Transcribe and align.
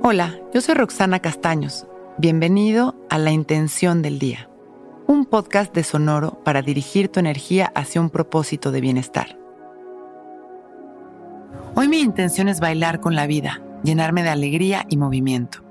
Hola, 0.00 0.38
yo 0.54 0.60
soy 0.60 0.76
Roxana 0.76 1.18
Castaños. 1.18 1.86
Bienvenido 2.18 2.94
a 3.10 3.18
La 3.18 3.32
Intención 3.32 4.00
del 4.00 4.20
Día, 4.20 4.48
un 5.08 5.26
podcast 5.26 5.74
de 5.74 5.82
Sonoro 5.82 6.42
para 6.44 6.62
dirigir 6.62 7.08
tu 7.08 7.18
energía 7.18 7.72
hacia 7.74 8.00
un 8.00 8.08
propósito 8.08 8.70
de 8.70 8.80
bienestar. 8.80 9.36
Hoy 11.74 11.88
mi 11.88 12.00
intención 12.00 12.48
es 12.48 12.60
bailar 12.60 13.00
con 13.00 13.16
la 13.16 13.26
vida, 13.26 13.60
llenarme 13.82 14.22
de 14.22 14.30
alegría 14.30 14.86
y 14.88 14.96
movimiento. 14.96 15.64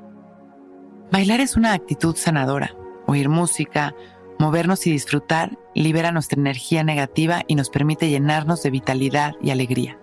Bailar 1.10 1.40
es 1.40 1.56
una 1.56 1.72
actitud 1.72 2.16
sanadora. 2.18 2.76
Oír 3.08 3.30
música, 3.30 3.96
movernos 4.40 4.86
y 4.88 4.92
disfrutar 4.92 5.58
libera 5.74 6.12
nuestra 6.12 6.40
energía 6.40 6.84
negativa 6.84 7.44
y 7.48 7.56
nos 7.56 7.70
permite 7.70 8.10
llenarnos 8.10 8.62
de 8.62 8.72
vitalidad 8.72 9.36
y 9.42 9.52
alegría. 9.52 9.98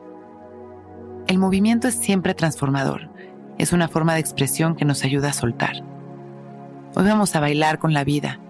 El 1.26 1.38
movimiento 1.38 1.88
es 1.88 1.94
siempre 1.94 2.34
transformador. 2.34 3.13
Es 3.58 3.72
una 3.72 3.88
forma 3.88 4.14
de 4.14 4.20
expresión 4.20 4.74
que 4.74 4.84
nos 4.84 5.04
ayuda 5.04 5.30
a 5.30 5.32
soltar. 5.32 5.76
Hoy 6.96 7.04
vamos 7.04 7.34
a 7.36 7.40
bailar 7.40 7.78
con 7.78 7.94
la 7.94 8.04
vida. 8.04 8.40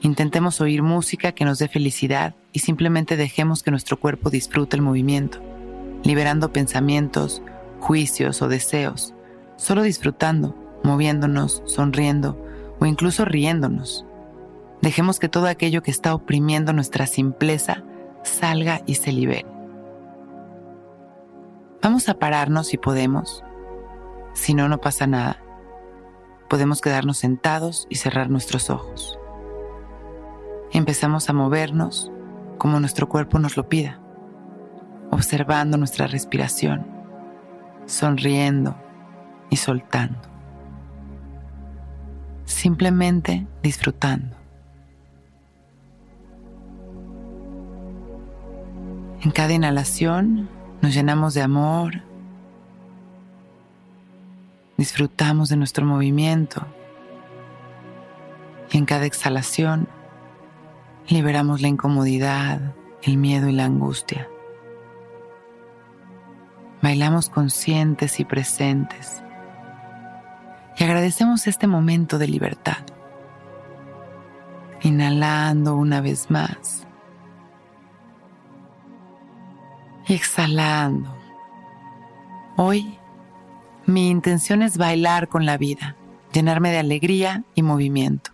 Intentemos 0.00 0.60
oír 0.60 0.82
música 0.82 1.32
que 1.32 1.44
nos 1.44 1.58
dé 1.58 1.68
felicidad 1.68 2.34
y 2.52 2.60
simplemente 2.60 3.16
dejemos 3.16 3.62
que 3.62 3.70
nuestro 3.70 3.98
cuerpo 3.98 4.30
disfrute 4.30 4.76
el 4.76 4.82
movimiento, 4.82 5.40
liberando 6.04 6.52
pensamientos, 6.52 7.42
juicios 7.80 8.40
o 8.42 8.48
deseos, 8.48 9.14
solo 9.56 9.82
disfrutando, 9.82 10.56
moviéndonos, 10.84 11.62
sonriendo 11.66 12.40
o 12.78 12.86
incluso 12.86 13.24
riéndonos. 13.24 14.06
Dejemos 14.80 15.18
que 15.18 15.28
todo 15.28 15.46
aquello 15.46 15.82
que 15.82 15.90
está 15.92 16.14
oprimiendo 16.14 16.72
nuestra 16.72 17.06
simpleza 17.06 17.84
salga 18.22 18.82
y 18.86 18.96
se 18.96 19.12
libere. 19.12 19.46
Vamos 21.82 22.08
a 22.08 22.14
pararnos 22.14 22.68
si 22.68 22.78
podemos. 22.78 23.44
Si 24.34 24.54
no, 24.54 24.68
no 24.68 24.78
pasa 24.78 25.06
nada. 25.06 25.42
Podemos 26.48 26.80
quedarnos 26.80 27.18
sentados 27.18 27.86
y 27.88 27.96
cerrar 27.96 28.30
nuestros 28.30 28.70
ojos. 28.70 29.18
Empezamos 30.72 31.28
a 31.28 31.32
movernos 31.32 32.10
como 32.58 32.80
nuestro 32.80 33.08
cuerpo 33.08 33.38
nos 33.38 33.56
lo 33.56 33.68
pida, 33.68 33.98
observando 35.10 35.76
nuestra 35.76 36.06
respiración, 36.06 36.86
sonriendo 37.86 38.76
y 39.50 39.56
soltando. 39.56 40.20
Simplemente 42.44 43.46
disfrutando. 43.62 44.36
En 49.22 49.30
cada 49.30 49.52
inhalación 49.52 50.48
nos 50.80 50.94
llenamos 50.94 51.34
de 51.34 51.42
amor, 51.42 52.02
disfrutamos 54.82 55.48
de 55.48 55.56
nuestro 55.56 55.86
movimiento 55.86 56.66
y 58.72 58.78
en 58.78 58.84
cada 58.84 59.06
exhalación 59.06 59.86
liberamos 61.06 61.62
la 61.62 61.68
incomodidad, 61.68 62.74
el 63.04 63.16
miedo 63.16 63.48
y 63.48 63.52
la 63.52 63.64
angustia. 63.64 64.28
Bailamos 66.82 67.28
conscientes 67.28 68.18
y 68.18 68.24
presentes 68.24 69.22
y 70.76 70.82
agradecemos 70.82 71.46
este 71.46 71.68
momento 71.68 72.18
de 72.18 72.26
libertad. 72.26 72.82
Inhalando 74.80 75.76
una 75.76 76.00
vez 76.00 76.28
más 76.28 76.88
exhalando. 80.08 81.08
Hoy 82.56 82.98
mi 83.86 84.10
intención 84.10 84.62
es 84.62 84.78
bailar 84.78 85.28
con 85.28 85.44
la 85.44 85.58
vida, 85.58 85.96
llenarme 86.32 86.70
de 86.70 86.78
alegría 86.78 87.44
y 87.54 87.62
movimiento. 87.62 88.30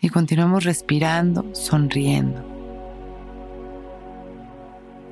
Y 0.00 0.08
continuamos 0.08 0.64
respirando, 0.64 1.54
sonriendo. 1.54 2.42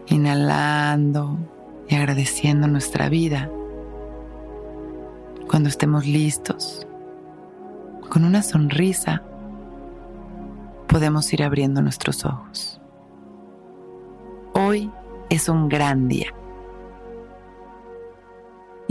Inhalando 0.09 1.39
y 1.89 1.95
agradeciendo 1.95 2.67
nuestra 2.67 3.09
vida. 3.09 3.51
Cuando 5.49 5.69
estemos 5.69 6.07
listos, 6.07 6.87
con 8.09 8.25
una 8.25 8.43
sonrisa, 8.43 9.23
podemos 10.89 11.33
ir 11.33 11.43
abriendo 11.43 11.81
nuestros 11.81 12.25
ojos. 12.25 12.81
Hoy 14.55 14.91
es 15.31 15.49
un 15.49 15.69
gran 15.69 16.09
día. 16.09 16.35